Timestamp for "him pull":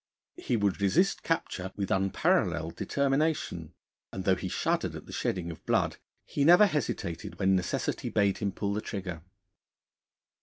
8.39-8.73